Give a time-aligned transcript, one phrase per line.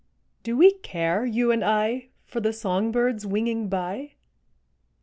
[0.41, 4.13] Do we care, you and I, For the songbirds winging by?